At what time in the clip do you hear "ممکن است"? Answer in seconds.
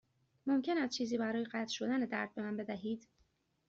0.45-0.97